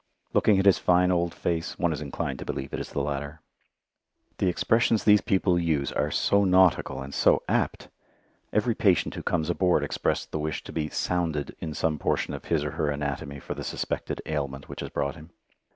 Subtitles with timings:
[0.33, 3.39] Looking at his fine old face, one is inclined to believe it is the latter.
[4.39, 7.87] The expressions these people use are so nautical and so apt!
[8.51, 12.45] Every patient who comes aboard expressed the wish to be "sounded" in some portion of
[12.45, 15.29] his or her anatomy for the suspected ailment which has brought him.